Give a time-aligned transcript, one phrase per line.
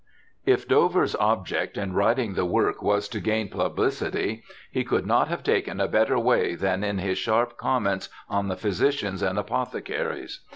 [0.47, 5.43] If Dover's object in writing the work was to gain pubHcity, he could not have
[5.43, 10.39] taken a better way than in his sharp comments on the physicians and apothe caries.